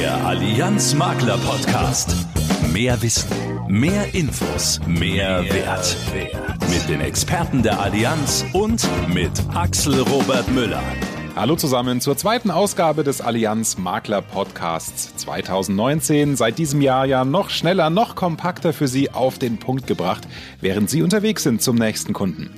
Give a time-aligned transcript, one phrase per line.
[0.00, 2.16] Der Allianz Makler Podcast.
[2.72, 3.28] Mehr Wissen,
[3.68, 5.94] mehr Infos, mehr, Wert.
[6.70, 10.82] Mit den Experten der Allianz und mit Axel Robert Müller.
[11.36, 16.34] Hallo zusammen zur zweiten Ausgabe des Allianz Makler Podcasts 2019.
[16.34, 20.26] Seit diesem Jahr ja noch schneller, noch kompakter für Sie auf den Punkt gebracht,
[20.62, 22.48] während Sie unterwegs sind zum nächsten Kunden.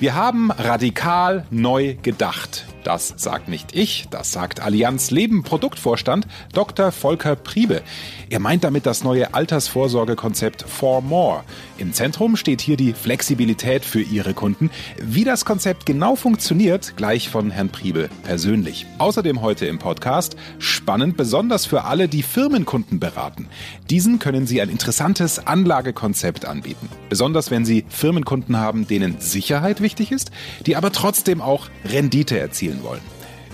[0.00, 2.64] Wir haben radikal neu gedacht.
[2.84, 6.90] Das sagt nicht ich, das sagt Allianz Leben Produktvorstand Dr.
[6.90, 7.82] Volker Priebe.
[8.30, 11.42] Er meint damit das neue Altersvorsorgekonzept For More.
[11.78, 14.70] Im Zentrum steht hier die Flexibilität für Ihre Kunden.
[15.02, 18.86] Wie das Konzept genau funktioniert, gleich von Herrn Priebe persönlich.
[18.98, 23.48] Außerdem heute im Podcast spannend besonders für alle, die Firmenkunden beraten.
[23.90, 26.88] Diesen können Sie ein interessantes Anlagekonzept anbieten.
[27.08, 30.30] Besonders wenn Sie Firmenkunden haben, denen Sicherheit wichtig ist,
[30.66, 33.02] die aber trotzdem auch Rendite erzielen wollen.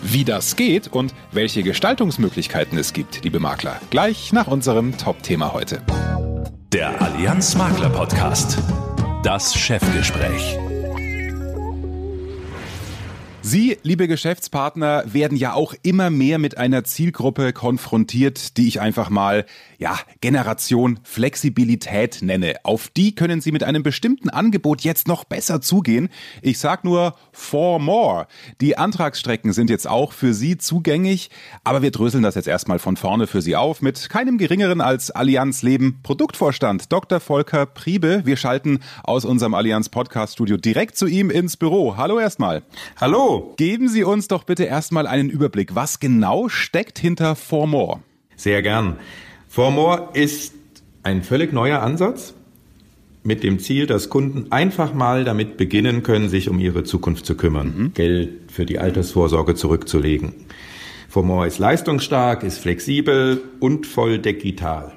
[0.03, 5.83] Wie das geht und welche Gestaltungsmöglichkeiten es gibt, liebe Makler, gleich nach unserem Top-Thema heute.
[6.73, 8.59] Der Allianz Makler Podcast.
[9.23, 10.59] Das Chefgespräch.
[13.49, 19.09] Sie, liebe Geschäftspartner, werden ja auch immer mehr mit einer Zielgruppe konfrontiert, die ich einfach
[19.09, 19.47] mal,
[19.79, 22.57] ja, Generation Flexibilität nenne.
[22.65, 26.09] Auf die können Sie mit einem bestimmten Angebot jetzt noch besser zugehen.
[26.43, 28.27] Ich sag nur for more.
[28.61, 31.31] Die Antragsstrecken sind jetzt auch für Sie zugänglich,
[31.63, 35.13] aber wir dröseln das jetzt erstmal von vorne für Sie auf mit keinem geringeren als
[35.13, 37.21] Allianz Leben Produktvorstand Dr.
[37.21, 38.23] Volker Priebe.
[38.25, 41.97] Wir schalten aus unserem Allianz Podcast Studio direkt zu ihm ins Büro.
[41.97, 42.65] Hallo erstmal.
[42.97, 43.36] Hallo.
[43.57, 45.75] Geben Sie uns doch bitte erstmal einen Überblick.
[45.75, 48.01] Was genau steckt hinter For More?
[48.37, 48.97] Sehr gern.
[49.49, 50.55] For More ist
[51.03, 52.35] ein völlig neuer Ansatz
[53.23, 57.37] mit dem Ziel, dass Kunden einfach mal damit beginnen können, sich um ihre Zukunft zu
[57.37, 57.95] kümmern, mhm.
[57.95, 60.33] Geld für die Altersvorsorge zurückzulegen.
[61.09, 64.93] For More ist leistungsstark, ist flexibel und voll digital.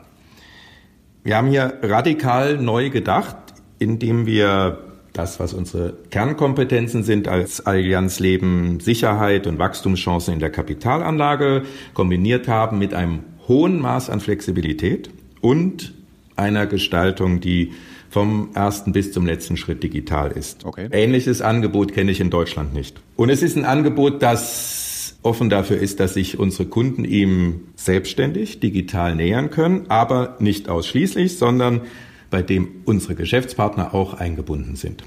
[1.24, 3.38] Wir haben hier radikal neu gedacht,
[3.80, 4.89] indem wir
[5.20, 11.63] das, was unsere Kernkompetenzen sind als Allianz Leben, Sicherheit und Wachstumschancen in der Kapitalanlage,
[11.94, 13.19] kombiniert haben mit einem
[13.50, 15.09] hohen Maß an Flexibilität
[15.41, 15.94] und
[16.38, 17.74] einer Gestaltung, die
[18.09, 20.66] vom ersten bis zum letzten Schritt digital ist.
[20.66, 20.88] Okay.
[20.90, 23.01] Ähnliches Angebot kenne ich in Deutschland nicht.
[23.18, 28.62] Und es ist ein Angebot, das offen dafür ist, dass sich unsere Kunden ihm selbstständig
[28.62, 31.81] digital nähern können, aber nicht ausschließlich, sondern
[32.29, 35.03] bei dem unsere Geschäftspartner auch eingebunden sind.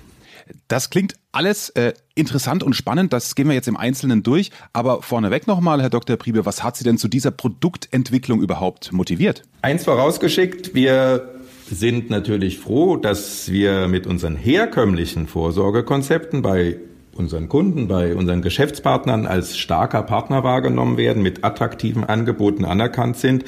[0.68, 4.50] Das klingt alles äh, interessant und spannend, das gehen wir jetzt im Einzelnen durch.
[4.72, 6.16] Aber vorneweg nochmal, Herr Dr.
[6.16, 9.42] Priebe, was hat Sie denn zu dieser Produktentwicklung überhaupt motiviert?
[9.62, 11.40] Eins vorausgeschickt, wir
[11.70, 16.78] sind natürlich froh, dass wir mit unseren herkömmlichen Vorsorgekonzepten bei
[17.14, 23.44] unseren Kunden, bei unseren Geschäftspartnern als starker Partner wahrgenommen werden, mit attraktiven Angeboten anerkannt sind.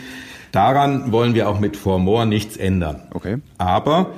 [0.54, 3.02] Daran wollen wir auch mit Formor nichts ändern.
[3.12, 3.38] Okay.
[3.58, 4.12] Aber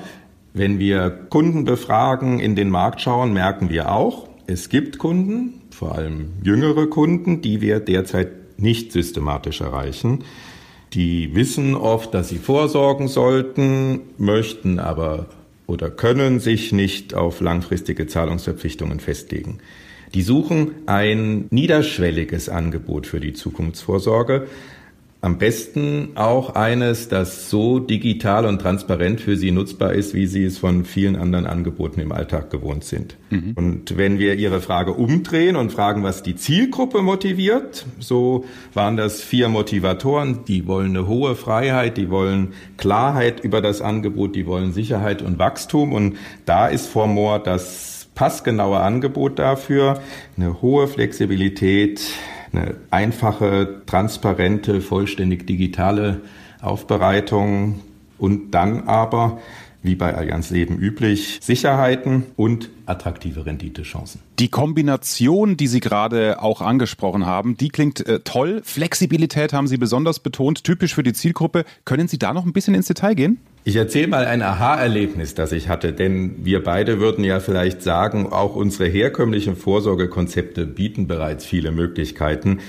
[0.53, 5.95] wenn wir Kunden befragen, in den Markt schauen, merken wir auch, es gibt Kunden, vor
[5.95, 10.25] allem jüngere Kunden, die wir derzeit nicht systematisch erreichen.
[10.93, 15.27] Die wissen oft, dass sie vorsorgen sollten, möchten aber
[15.67, 19.59] oder können sich nicht auf langfristige Zahlungsverpflichtungen festlegen.
[20.15, 24.47] Die suchen ein niederschwelliges Angebot für die Zukunftsvorsorge,
[25.23, 30.45] am besten auch eines, das so digital und transparent für Sie nutzbar ist, wie Sie
[30.45, 33.17] es von vielen anderen Angeboten im Alltag gewohnt sind.
[33.31, 33.53] Mhm.
[33.55, 38.45] Und wenn wir Ihre Frage umdrehen und fragen, was die Zielgruppe motiviert, so
[38.75, 40.45] waren das vier Motivatoren.
[40.47, 45.39] Die wollen eine hohe Freiheit, die wollen Klarheit über das Angebot, die wollen Sicherheit und
[45.39, 45.93] Wachstum.
[45.93, 50.01] Und da ist Formor das passgenaue Angebot dafür,
[50.37, 52.01] eine hohe Flexibilität,
[52.53, 56.21] eine einfache, transparente, vollständig digitale
[56.61, 57.81] Aufbereitung.
[58.19, 59.39] Und dann aber
[59.87, 64.21] wie bei Allianz Leben üblich, Sicherheiten und attraktive Renditechancen.
[64.39, 68.61] Die Kombination, die Sie gerade auch angesprochen haben, die klingt äh, toll.
[68.65, 71.65] Flexibilität haben Sie besonders betont, typisch für die Zielgruppe.
[71.85, 73.41] Können Sie da noch ein bisschen ins Detail gehen?
[73.65, 78.33] Ich erzähle mal ein Aha-Erlebnis, das ich hatte, denn wir beide würden ja vielleicht sagen,
[78.33, 82.61] auch unsere herkömmlichen Vorsorgekonzepte bieten bereits viele Möglichkeiten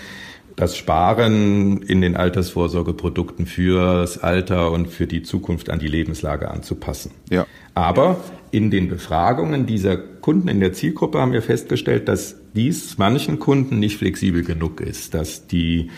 [0.58, 7.12] das Sparen in den Altersvorsorgeprodukten fürs Alter und für die Zukunft an die Lebenslage anzupassen.
[7.30, 7.46] Ja.
[7.76, 8.18] Aber
[8.50, 13.78] in den Befragungen dieser Kunden in der Zielgruppe haben wir festgestellt, dass dies manchen Kunden
[13.78, 15.92] nicht flexibel genug ist, dass die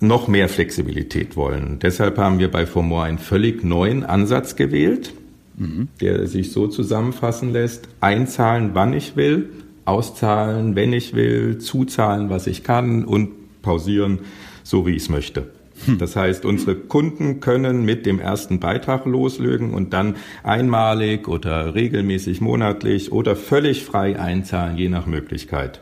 [0.00, 1.78] noch mehr Flexibilität wollen.
[1.80, 5.14] Deshalb haben wir bei Formor einen völlig neuen Ansatz gewählt,
[5.56, 5.88] mhm.
[6.02, 9.48] der sich so zusammenfassen lässt, einzahlen, wann ich will,
[9.86, 13.37] auszahlen, wenn ich will, zuzahlen, was ich kann und
[13.68, 14.20] pausieren,
[14.62, 15.50] so wie ich es möchte.
[15.84, 15.98] Hm.
[15.98, 22.40] Das heißt, unsere Kunden können mit dem ersten Beitrag loslögen und dann einmalig oder regelmäßig
[22.40, 25.80] monatlich oder völlig frei einzahlen, je nach Möglichkeit.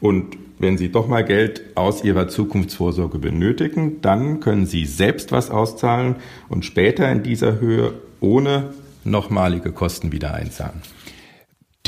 [0.00, 5.50] Und wenn Sie doch mal Geld aus Ihrer Zukunftsvorsorge benötigen, dann können Sie selbst was
[5.50, 6.16] auszahlen
[6.48, 8.70] und später in dieser Höhe ohne
[9.04, 10.80] nochmalige Kosten wieder einzahlen.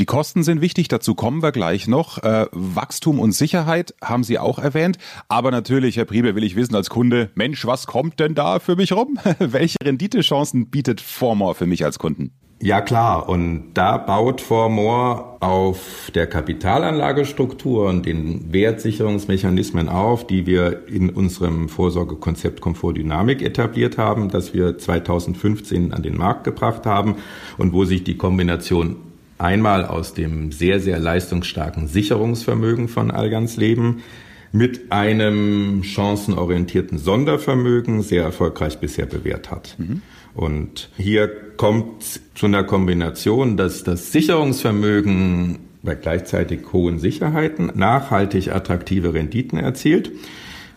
[0.01, 2.17] Die Kosten sind wichtig, dazu kommen wir gleich noch.
[2.23, 4.97] Äh, Wachstum und Sicherheit haben Sie auch erwähnt.
[5.27, 8.75] Aber natürlich, Herr Priebe, will ich wissen als Kunde, Mensch, was kommt denn da für
[8.75, 9.19] mich rum?
[9.37, 12.31] Welche Renditechancen bietet Formor für mich als Kunden?
[12.63, 20.87] Ja klar, und da baut Formor auf der Kapitalanlagestruktur und den Wertsicherungsmechanismen auf, die wir
[20.87, 27.17] in unserem Vorsorgekonzept Komfort Dynamik etabliert haben, das wir 2015 an den Markt gebracht haben
[27.59, 28.95] und wo sich die Kombination
[29.41, 34.03] einmal aus dem sehr, sehr leistungsstarken Sicherungsvermögen von Allianz Leben
[34.51, 39.75] mit einem chancenorientierten Sondervermögen sehr erfolgreich bisher bewährt hat.
[39.77, 40.01] Mhm.
[40.33, 49.13] Und hier kommt zu einer Kombination, dass das Sicherungsvermögen bei gleichzeitig hohen Sicherheiten nachhaltig attraktive
[49.13, 50.11] Renditen erzielt.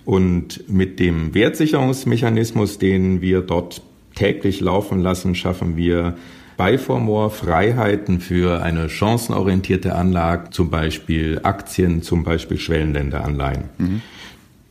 [0.05, 3.83] Und mit dem Wertsicherungsmechanismus, den wir dort
[4.15, 6.17] täglich laufen lassen, schaffen wir
[6.57, 13.65] bei Formor Freiheiten für eine chancenorientierte Anlage, zum Beispiel Aktien, zum Beispiel Schwellenländeranleihen.
[13.79, 14.03] Mhm.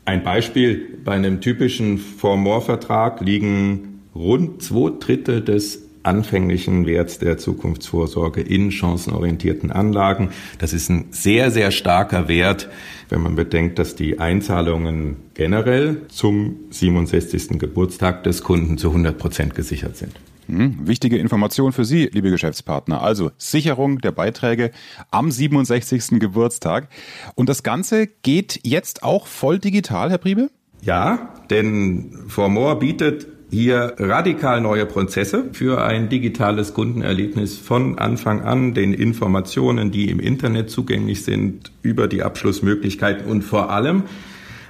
[0.05, 8.41] Ein Beispiel, bei einem typischen Formor-Vertrag liegen rund zwei Drittel des anfänglichen Werts der Zukunftsvorsorge
[8.41, 10.29] in chancenorientierten Anlagen.
[10.59, 12.69] Das ist ein sehr, sehr starker Wert,
[13.09, 17.57] wenn man bedenkt, dass die Einzahlungen generell zum 67.
[17.57, 20.13] Geburtstag des Kunden zu 100 Prozent gesichert sind.
[20.47, 23.01] Hm, wichtige Information für Sie, liebe Geschäftspartner.
[23.01, 24.71] Also Sicherung der Beiträge
[25.11, 26.19] am 67.
[26.19, 26.89] Geburtstag.
[27.35, 30.49] Und das Ganze geht jetzt auch voll digital, Herr Priebe?
[30.81, 38.73] Ja, denn Formor bietet hier radikal neue Prozesse für ein digitales Kundenerlebnis von Anfang an,
[38.73, 44.03] den Informationen, die im Internet zugänglich sind, über die Abschlussmöglichkeiten und vor allem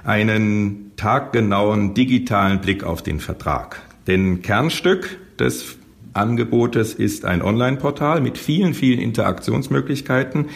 [0.04, 3.80] einen taggenauen digitalen Blick auf den Vertrag.
[4.06, 5.76] Denn Kernstück des
[6.12, 10.46] Angebotes ist ein Online-Portal mit vielen, vielen Interaktionsmöglichkeiten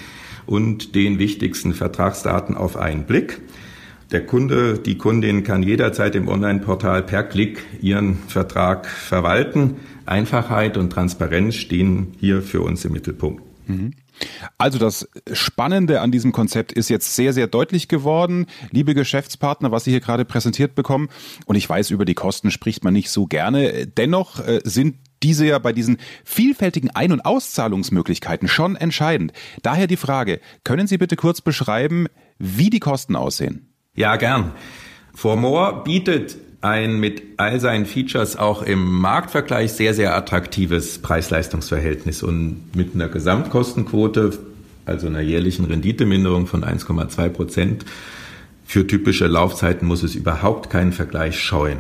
[0.47, 3.41] und den wichtigsten Vertragsdaten auf einen Blick.
[4.11, 9.77] Der Kunde, die Kundin kann jederzeit im Online-Portal per Klick ihren Vertrag verwalten.
[10.07, 13.48] Einfachheit und Transparenz stehen hier für uns im Mittelpunkt.
[13.69, 13.93] Mhm.
[14.57, 19.85] Also das Spannende an diesem Konzept ist jetzt sehr, sehr deutlich geworden, liebe Geschäftspartner, was
[19.85, 21.09] Sie hier gerade präsentiert bekommen.
[21.47, 23.87] Und ich weiß, über die Kosten spricht man nicht so gerne.
[23.87, 29.33] Dennoch äh, sind diese ja bei diesen vielfältigen Ein- und Auszahlungsmöglichkeiten schon entscheidend.
[29.63, 32.07] Daher die Frage, können Sie bitte kurz beschreiben,
[32.39, 33.69] wie die Kosten aussehen?
[33.95, 34.53] Ja, gern.
[35.15, 42.75] Formore bietet ein mit all seinen Features auch im Marktvergleich sehr, sehr attraktives Preis-Leistungs-Verhältnis und
[42.75, 44.39] mit einer Gesamtkostenquote,
[44.85, 47.85] also einer jährlichen Renditeminderung von 1,2 Prozent.
[48.65, 51.79] Für typische Laufzeiten muss es überhaupt keinen Vergleich scheuen.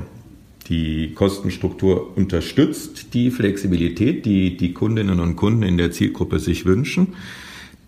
[0.69, 7.15] Die Kostenstruktur unterstützt die Flexibilität, die die Kundinnen und Kunden in der Zielgruppe sich wünschen.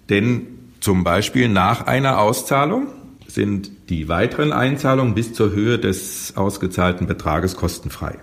[0.08, 0.46] Denn
[0.80, 2.88] zum Beispiel nach einer Auszahlung
[3.34, 8.18] sind die weiteren Einzahlungen bis zur Höhe des ausgezahlten Betrages kostenfrei.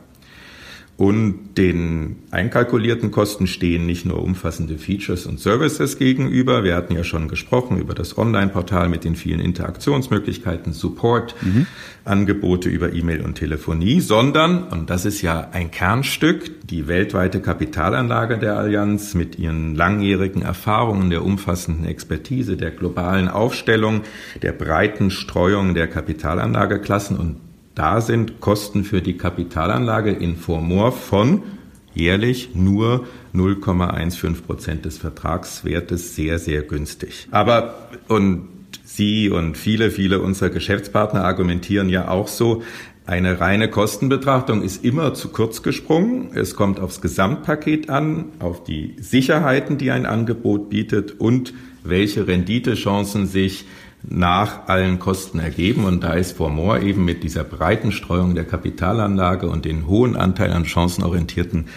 [0.98, 6.64] Und den einkalkulierten Kosten stehen nicht nur umfassende Features und Services gegenüber.
[6.64, 11.68] Wir hatten ja schon gesprochen über das Online-Portal mit den vielen Interaktionsmöglichkeiten, Support, mhm.
[12.04, 18.40] Angebote über E-Mail und Telefonie, sondern, und das ist ja ein Kernstück, die weltweite Kapitalanlage
[18.40, 24.02] der Allianz mit ihren langjährigen Erfahrungen, der umfassenden Expertise, der globalen Aufstellung,
[24.42, 27.47] der breiten Streuung der Kapitalanlageklassen und
[27.78, 31.44] da sind Kosten für die Kapitalanlage in Formor von
[31.94, 33.06] jährlich nur
[33.36, 37.28] 0,15 Prozent des Vertragswertes sehr, sehr günstig.
[37.30, 38.48] Aber, und
[38.84, 42.64] Sie und viele, viele unserer Geschäftspartner argumentieren ja auch so,
[43.06, 46.32] eine reine Kostenbetrachtung ist immer zu kurz gesprungen.
[46.34, 51.54] Es kommt aufs Gesamtpaket an, auf die Sicherheiten, die ein Angebot bietet und
[51.84, 53.66] welche Renditechancen sich
[54.04, 55.86] nach allen Kosten ergeben.
[55.86, 60.52] Und da ist Formor eben mit dieser breiten Streuung der Kapitalanlage und den hohen Anteil
[60.52, 61.68] an chancenorientierten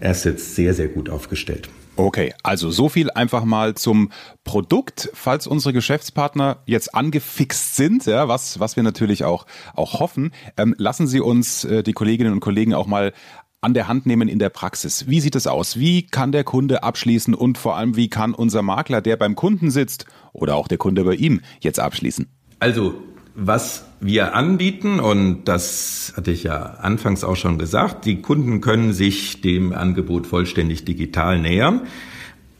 [0.00, 1.68] Assets sehr, sehr gut aufgestellt.
[1.96, 4.12] Okay, also so viel einfach mal zum
[4.44, 10.30] Produkt, falls unsere Geschäftspartner jetzt angefixt sind, ja, was, was wir natürlich auch, auch hoffen.
[10.56, 13.12] Ähm, lassen Sie uns äh, die Kolleginnen und Kollegen auch mal
[13.60, 15.08] an der Hand nehmen in der Praxis.
[15.08, 15.78] Wie sieht es aus?
[15.78, 19.70] Wie kann der Kunde abschließen und vor allem, wie kann unser Makler, der beim Kunden
[19.70, 22.26] sitzt oder auch der Kunde bei ihm jetzt abschließen?
[22.60, 22.94] Also
[23.40, 28.92] Was wir anbieten, und das hatte ich ja anfangs auch schon gesagt, die Kunden können
[28.92, 31.82] sich dem Angebot vollständig digital nähern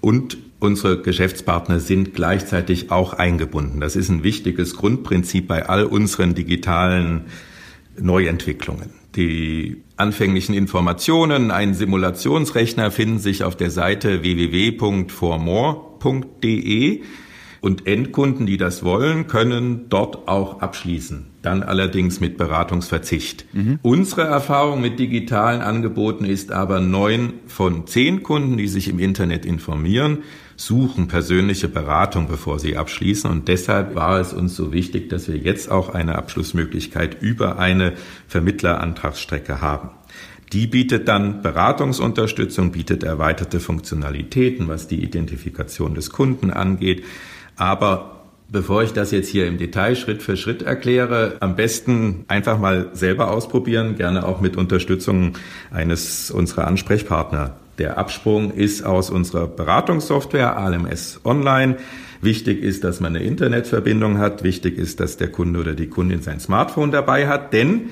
[0.01, 3.81] und unsere Geschäftspartner sind gleichzeitig auch eingebunden.
[3.81, 7.23] Das ist ein wichtiges Grundprinzip bei all unseren digitalen
[8.01, 8.91] Neuentwicklungen.
[9.19, 17.03] Die anfänglichen Informationen, ein Simulationsrechner finden sich auf der Seite www.formore.de.
[17.61, 21.27] Und Endkunden, die das wollen, können dort auch abschließen.
[21.43, 23.47] Dann allerdings mit Beratungsverzicht.
[23.53, 23.81] Mhm.
[23.83, 29.45] Unsere Erfahrung mit digitalen Angeboten ist aber neun von zehn Kunden, die sich im Internet
[29.45, 30.19] informieren,
[30.59, 33.31] suchen persönliche Beratung, bevor sie abschließen.
[33.31, 37.95] Und deshalb war es uns so wichtig, dass wir jetzt auch eine Abschlussmöglichkeit über eine
[38.27, 39.91] Vermittlerantragsstrecke haben.
[40.53, 47.05] Die bietet dann Beratungsunterstützung, bietet erweiterte Funktionalitäten, was die Identifikation des Kunden angeht,
[47.57, 48.15] aber
[48.51, 52.89] Bevor ich das jetzt hier im Detail Schritt für Schritt erkläre, am besten einfach mal
[52.95, 55.35] selber ausprobieren, gerne auch mit Unterstützung
[55.71, 57.59] eines unserer Ansprechpartner.
[57.79, 61.77] Der Absprung ist aus unserer Beratungssoftware ALMS Online.
[62.21, 64.43] Wichtig ist, dass man eine Internetverbindung hat.
[64.43, 67.91] Wichtig ist, dass der Kunde oder die Kundin sein Smartphone dabei hat, denn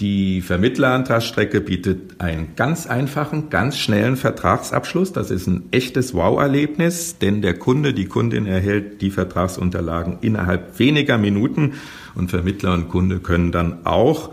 [0.00, 5.12] die Vermittlerantragsstrecke bietet einen ganz einfachen, ganz schnellen Vertragsabschluss.
[5.12, 11.18] Das ist ein echtes Wow-Erlebnis, denn der Kunde, die Kundin erhält die Vertragsunterlagen innerhalb weniger
[11.18, 11.74] Minuten
[12.14, 14.30] und Vermittler und Kunde können dann auch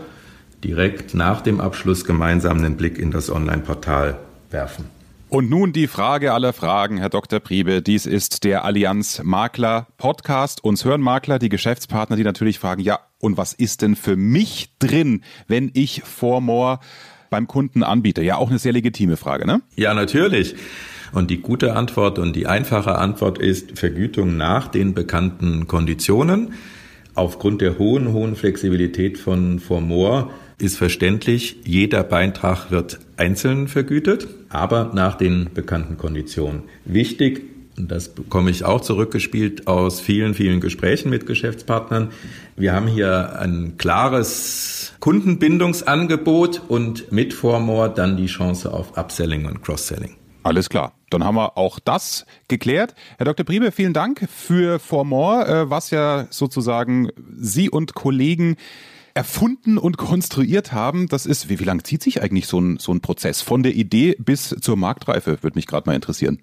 [0.64, 4.18] direkt nach dem Abschluss gemeinsam einen Blick in das Online-Portal
[4.52, 4.86] werfen.
[5.30, 7.38] Und nun die Frage aller Fragen, Herr Dr.
[7.38, 7.82] Priebe.
[7.82, 10.64] Dies ist der Allianz Makler Podcast.
[10.64, 14.70] Uns hören Makler, die Geschäftspartner, die natürlich fragen, ja, und was ist denn für mich
[14.80, 16.80] drin, wenn ich Formore
[17.30, 18.22] beim Kunden anbiete?
[18.22, 19.62] Ja, auch eine sehr legitime Frage, ne?
[19.76, 20.56] Ja, natürlich.
[21.12, 26.54] Und die gute Antwort und die einfache Antwort ist Vergütung nach den bekannten Konditionen.
[27.14, 30.30] Aufgrund der hohen, hohen Flexibilität von Formore
[30.60, 36.62] ist verständlich, jeder Beitrag wird einzeln vergütet, aber nach den bekannten Konditionen.
[36.84, 37.42] Wichtig,
[37.76, 42.10] und das bekomme ich auch zurückgespielt aus vielen, vielen Gesprächen mit Geschäftspartnern.
[42.56, 49.62] Wir haben hier ein klares Kundenbindungsangebot und mit Formore dann die Chance auf Upselling und
[49.62, 50.16] Cross-Selling.
[50.42, 50.92] Alles klar.
[51.10, 52.94] Dann haben wir auch das geklärt.
[53.18, 53.44] Herr Dr.
[53.44, 58.56] Priebe, vielen Dank für Formore, äh, was ja sozusagen Sie und Kollegen
[59.14, 61.08] erfunden und konstruiert haben.
[61.08, 63.74] Das ist, wie, wie lang zieht sich eigentlich so ein, so ein Prozess von der
[63.74, 65.42] Idee bis zur Marktreife?
[65.42, 66.38] Würde mich gerade mal interessieren.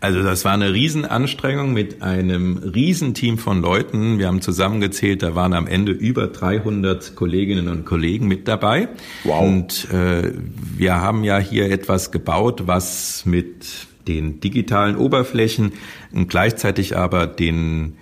[0.00, 4.18] Also das war eine Riesenanstrengung mit einem Riesenteam von Leuten.
[4.18, 8.88] Wir haben zusammengezählt, da waren am Ende über 300 Kolleginnen und Kollegen mit dabei.
[9.24, 9.42] Wow.
[9.42, 10.32] Und äh,
[10.76, 13.66] wir haben ja hier etwas gebaut, was mit
[14.08, 15.72] den digitalen Oberflächen
[16.12, 17.96] und gleichzeitig aber den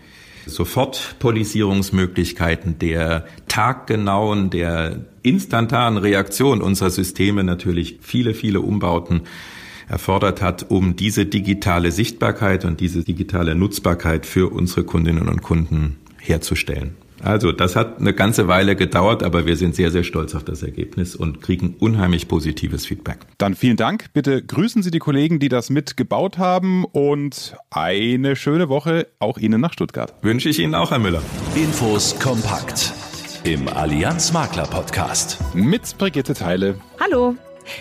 [0.46, 9.22] Sofortpolisierungsmöglichkeiten, der taggenauen, der instantanen Reaktion unserer Systeme natürlich viele, viele Umbauten
[9.88, 15.98] erfordert hat, um diese digitale Sichtbarkeit und diese digitale Nutzbarkeit für unsere Kundinnen und Kunden
[16.18, 16.96] herzustellen.
[17.24, 20.62] Also das hat eine ganze Weile gedauert, aber wir sind sehr, sehr stolz auf das
[20.62, 23.18] Ergebnis und kriegen unheimlich positives Feedback.
[23.38, 24.12] Dann vielen Dank.
[24.12, 29.60] Bitte grüßen Sie die Kollegen, die das mitgebaut haben und eine schöne Woche auch Ihnen
[29.60, 30.14] nach Stuttgart.
[30.22, 31.22] Wünsche ich Ihnen auch, Herr Müller.
[31.54, 32.92] Infos kompakt
[33.44, 35.38] im Allianz Makler Podcast.
[35.54, 36.76] Mit Brigitte Teile.
[36.98, 37.36] Hallo.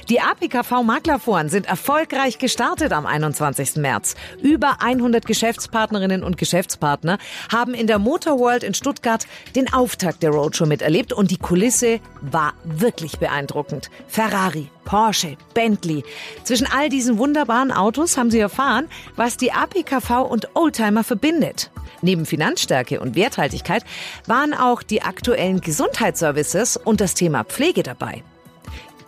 [0.09, 3.77] Die APKV Maklerforen sind erfolgreich gestartet am 21.
[3.77, 4.15] März.
[4.41, 7.17] Über 100 Geschäftspartnerinnen und Geschäftspartner
[7.51, 11.99] haben in der Motor World in Stuttgart den Auftakt der Roadshow miterlebt und die Kulisse
[12.21, 13.89] war wirklich beeindruckend.
[14.07, 16.03] Ferrari, Porsche, Bentley.
[16.43, 21.71] Zwischen all diesen wunderbaren Autos haben sie erfahren, was die APKV und Oldtimer verbindet.
[22.01, 23.85] Neben Finanzstärke und Werthaltigkeit
[24.27, 28.23] waren auch die aktuellen Gesundheitsservices und das Thema Pflege dabei.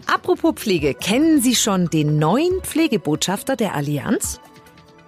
[0.07, 4.41] Apropos Pflege, kennen Sie schon den neuen Pflegebotschafter der Allianz?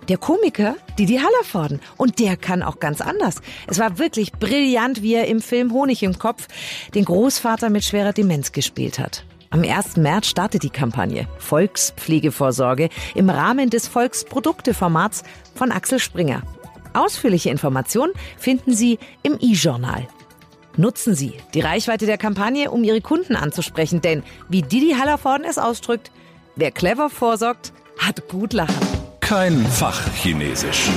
[0.10, 1.80] Der Komiker Didi Hallervorden.
[1.96, 3.36] Und der kann auch ganz anders.
[3.68, 6.48] Es war wirklich brillant, wie er im Film Honig im Kopf
[6.94, 9.24] den Großvater mit schwerer Demenz gespielt hat.
[9.52, 9.98] Am 1.
[9.98, 15.24] März startet die Kampagne Volkspflegevorsorge im Rahmen des Volksprodukteformats
[15.56, 16.44] von Axel Springer.
[16.94, 20.08] Ausführliche Informationen finden Sie im e-Journal.
[20.78, 25.58] Nutzen Sie die Reichweite der Kampagne, um Ihre Kunden anzusprechen, denn wie Didi Hallervorden es
[25.58, 26.12] ausdrückt,
[26.56, 28.89] wer clever vorsorgt, hat gut lachen.
[29.30, 30.90] Kein Fachchinesisch.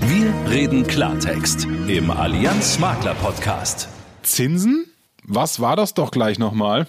[0.00, 3.86] Wir reden Klartext im Allianz Makler Podcast.
[4.24, 4.86] Zinsen?
[5.22, 6.88] Was war das doch gleich nochmal?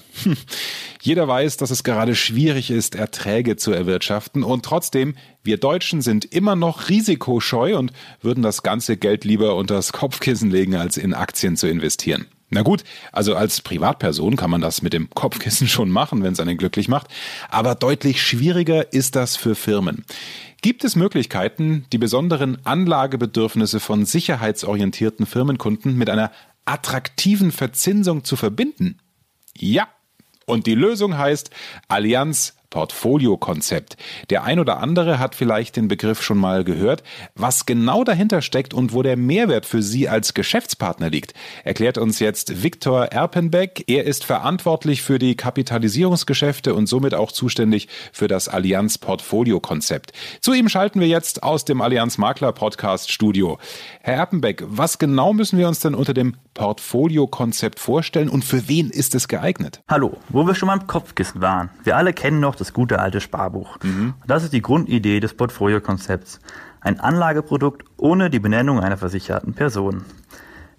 [1.04, 6.26] Jeder weiß, dass es gerade schwierig ist, Erträge zu erwirtschaften und trotzdem, wir Deutschen sind
[6.26, 11.58] immer noch risikoscheu und würden das ganze Geld lieber unters Kopfkissen legen, als in Aktien
[11.58, 12.26] zu investieren.
[12.50, 16.40] Na gut, also als Privatperson kann man das mit dem Kopfkissen schon machen, wenn es
[16.40, 17.08] einen glücklich macht,
[17.50, 20.06] aber deutlich schwieriger ist das für Firmen.
[20.62, 26.32] Gibt es Möglichkeiten, die besonderen Anlagebedürfnisse von sicherheitsorientierten Firmenkunden mit einer
[26.66, 29.00] attraktiven Verzinsung zu verbinden?
[29.56, 29.88] Ja.
[30.46, 31.52] Und die Lösung heißt
[31.90, 33.98] Allianz Portfolio-Konzept.
[34.30, 37.04] Der ein oder andere hat vielleicht den Begriff schon mal gehört.
[37.36, 41.34] Was genau dahinter steckt und wo der Mehrwert für Sie als Geschäftspartner liegt,
[41.64, 43.86] erklärt uns jetzt Viktor Erpenbeck.
[43.88, 50.12] Er ist verantwortlich für die Kapitalisierungsgeschäfte und somit auch zuständig für das Allianz Portfolio-Konzept.
[50.42, 53.58] Zu ihm schalten wir jetzt aus dem Allianz Makler Podcast Studio.
[54.02, 58.90] Herr Erpenbeck, was genau müssen wir uns denn unter dem Portfolio-Konzept vorstellen und für wen
[58.90, 59.82] ist es geeignet?
[59.88, 61.70] Hallo, wo wir schon mal im Kopfkissen waren.
[61.84, 63.78] Wir alle kennen noch das gute alte Sparbuch.
[63.84, 64.14] Mhm.
[64.26, 66.40] Das ist die Grundidee des Portfolio-Konzepts.
[66.82, 70.06] Ein Anlageprodukt ohne die Benennung einer versicherten Person.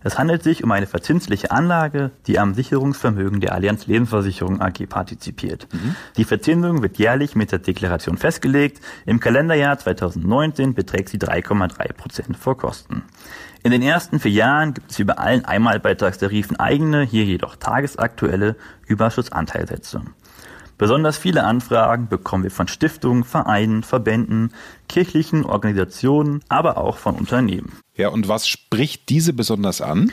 [0.00, 5.66] Es handelt sich um eine verzinsliche Anlage, die am Sicherungsvermögen der Allianz Lebensversicherung AG partizipiert.
[5.72, 5.96] Mhm.
[6.16, 8.80] Die Verzinsung wird jährlich mit der Deklaration festgelegt.
[9.06, 13.02] Im Kalenderjahr 2019 beträgt sie 3,3 Prozent vor Kosten.
[13.64, 18.54] In den ersten vier Jahren gibt es bei allen Einmalbeitragstarifen eigene, hier jedoch tagesaktuelle
[18.86, 20.02] Überschussanteilsätze.
[20.78, 24.52] Besonders viele Anfragen bekommen wir von Stiftungen, Vereinen, Verbänden,
[24.88, 27.72] kirchlichen Organisationen, aber auch von Unternehmen.
[27.96, 30.12] Ja, und was spricht diese besonders an?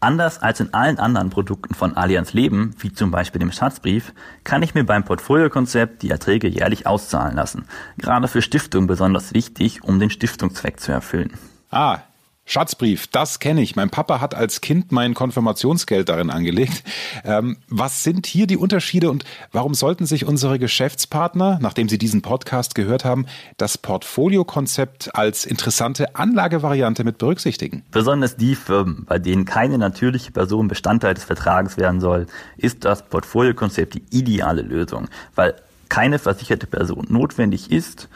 [0.00, 4.12] Anders als in allen anderen Produkten von Allianz Leben, wie zum Beispiel dem Schatzbrief,
[4.44, 7.64] kann ich mir beim Portfoliokonzept die Erträge jährlich auszahlen lassen.
[7.98, 11.32] Gerade für Stiftungen besonders wichtig, um den Stiftungszweck zu erfüllen.
[11.70, 12.00] Ah,
[12.48, 13.74] Schatzbrief, das kenne ich.
[13.74, 16.84] Mein Papa hat als Kind mein Konfirmationsgeld darin angelegt.
[17.24, 22.22] Ähm, was sind hier die Unterschiede und warum sollten sich unsere Geschäftspartner, nachdem sie diesen
[22.22, 27.82] Podcast gehört haben, das Portfoliokonzept als interessante Anlagevariante mit berücksichtigen?
[27.90, 33.04] Besonders die Firmen, bei denen keine natürliche Person Bestandteil des Vertrages werden soll, ist das
[33.08, 35.56] Portfoliokonzept die ideale Lösung, weil
[35.88, 38.08] keine versicherte Person notwendig ist,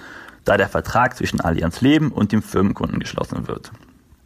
[0.44, 3.72] da der Vertrag zwischen Allianz Leben und dem Firmenkunden geschlossen wird.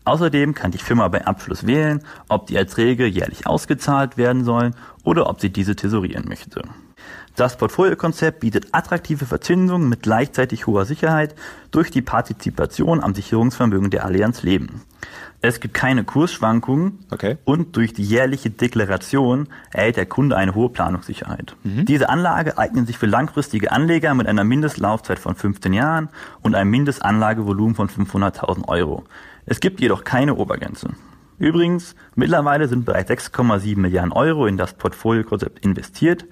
[0.04, 5.28] Außerdem kann die Firma bei Abschluss wählen, ob die Erträge jährlich ausgezahlt werden sollen oder
[5.28, 6.62] ob sie diese tesorieren möchte.
[7.36, 11.34] Das Portfoliokonzept bietet attraktive Verzinsungen mit gleichzeitig hoher Sicherheit
[11.72, 14.82] durch die Partizipation am Sicherungsvermögen der Allianz Leben.
[15.40, 17.36] Es gibt keine Kursschwankungen okay.
[17.44, 21.56] und durch die jährliche Deklaration erhält der Kunde eine hohe Planungssicherheit.
[21.64, 21.84] Mhm.
[21.84, 26.08] Diese Anlage eignet sich für langfristige Anleger mit einer Mindestlaufzeit von 15 Jahren
[26.40, 29.04] und einem Mindestanlagevolumen von 500.000 Euro.
[29.46, 30.90] Es gibt jedoch keine Obergrenze.
[31.38, 36.24] Übrigens, mittlerweile sind bereits 6,7 Milliarden Euro in das Portfoliokonzept investiert.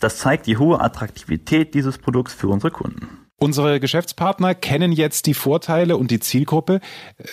[0.00, 3.08] Das zeigt die hohe Attraktivität dieses Produkts für unsere Kunden.
[3.40, 6.80] Unsere Geschäftspartner kennen jetzt die Vorteile und die Zielgruppe.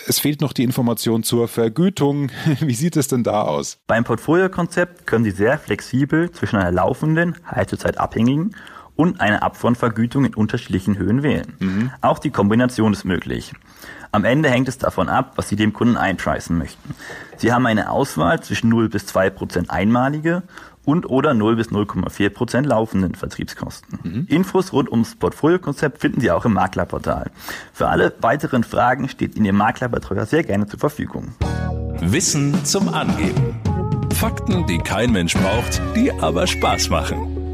[0.06, 2.30] Es fehlt noch die Information zur Vergütung.
[2.60, 3.78] Wie sieht es denn da aus?
[3.88, 8.54] Beim Portfoliokonzept können Sie sehr flexibel zwischen einer laufenden, haltezeitabhängigen
[8.94, 11.54] und einer Upfront-Vergütung in unterschiedlichen Höhen wählen.
[11.58, 11.90] Mhm.
[12.02, 13.52] Auch die Kombination ist möglich.
[14.16, 16.94] Am Ende hängt es davon ab, was Sie dem Kunden einpreisen möchten.
[17.36, 20.42] Sie haben eine Auswahl zwischen 0 bis 2 Prozent einmalige
[20.86, 23.98] und oder 0 bis 0,4 Prozent laufenden Vertriebskosten.
[24.02, 24.26] Mhm.
[24.30, 27.30] Infos rund ums Portfoliokonzept finden Sie auch im Maklerportal.
[27.74, 31.34] Für alle weiteren Fragen steht Ihnen Ihr Maklerbetreuer sehr gerne zur Verfügung.
[32.00, 33.60] Wissen zum Angeben.
[34.14, 37.45] Fakten, die kein Mensch braucht, die aber Spaß machen.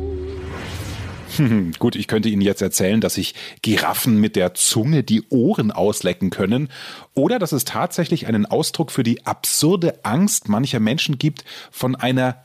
[1.78, 6.30] Gut, ich könnte Ihnen jetzt erzählen, dass sich Giraffen mit der Zunge die Ohren auslecken
[6.30, 6.68] können
[7.14, 12.44] oder dass es tatsächlich einen Ausdruck für die absurde Angst mancher Menschen gibt, von einer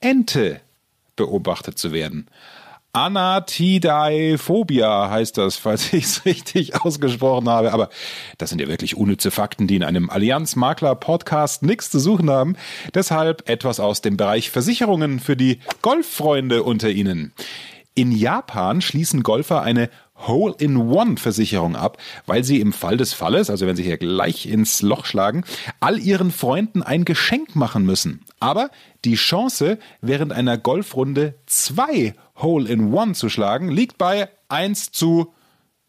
[0.00, 0.60] Ente
[1.16, 2.28] beobachtet zu werden.
[2.92, 7.72] Anatidaephobia heißt das, falls ich es richtig ausgesprochen habe.
[7.72, 7.90] Aber
[8.38, 12.56] das sind ja wirklich unnütze Fakten, die in einem Allianz-Makler-Podcast nichts zu suchen haben.
[12.94, 17.34] Deshalb etwas aus dem Bereich Versicherungen für die Golffreunde unter Ihnen.
[17.98, 23.74] In Japan schließen Golfer eine Hole-in-One-Versicherung ab, weil sie im Fall des Falles, also wenn
[23.74, 25.42] sie hier gleich ins Loch schlagen,
[25.80, 28.24] all ihren Freunden ein Geschenk machen müssen.
[28.38, 28.70] Aber
[29.04, 35.34] die Chance, während einer Golfrunde zwei Hole-in-One zu schlagen, liegt bei 1 zu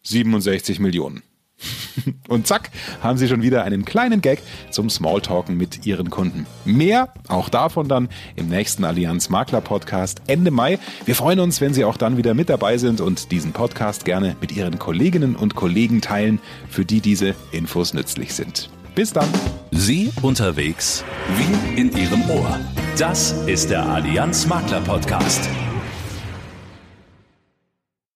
[0.02, 1.22] 67 Millionen.
[2.28, 2.70] Und zack,
[3.02, 6.46] haben Sie schon wieder einen kleinen Gag zum Smalltalken mit Ihren Kunden.
[6.64, 10.78] Mehr, auch davon dann im nächsten Allianz Makler Podcast Ende Mai.
[11.04, 14.36] Wir freuen uns, wenn Sie auch dann wieder mit dabei sind und diesen Podcast gerne
[14.40, 18.70] mit Ihren Kolleginnen und Kollegen teilen, für die diese Infos nützlich sind.
[18.94, 19.28] Bis dann.
[19.70, 21.04] Sie unterwegs
[21.36, 22.58] wie in Ihrem Ohr.
[22.98, 25.48] Das ist der Allianz Makler Podcast.